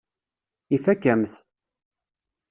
[0.75, 1.33] Ifakk-am-t.